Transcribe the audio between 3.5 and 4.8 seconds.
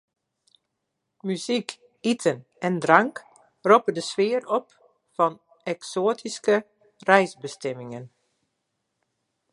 roppe de sfear op